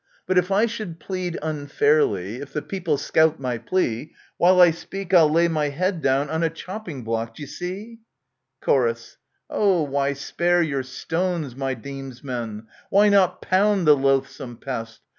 But 0.25 0.39
if 0.39 0.51
I 0.51 0.65
should 0.65 0.99
plead 0.99 1.37
unfairly;— 1.43 2.37
if 2.41 2.53
the 2.53 2.63
people 2.63 2.97
scout 2.97 3.39
my 3.39 3.59
plea;— 3.59 4.15
While 4.39 4.59
I 4.59 4.71
speak 4.71 5.13
I'll 5.13 5.29
lay 5.31 5.47
my 5.47 5.69
head 5.69 6.01
down 6.01 6.27
on 6.31 6.41
a 6.41 6.49
chopping 6.49 7.03
block, 7.03 7.35
d'ye 7.35 7.45
see? 7.45 7.99
Chor. 8.61 8.95
Oh, 9.47 9.83
why 9.83 10.13
spare 10.13 10.63
your 10.63 10.81
stones, 10.81 11.55
my 11.55 11.75
demesmen? 11.75 12.65
Why 12.89 13.09
not 13.09 13.43
pound 13.43 13.85
the 13.85 13.95
loathsome 13.95 14.57
pest? 14.57 15.01